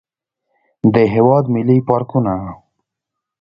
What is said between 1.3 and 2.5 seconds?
ملي پارکونه.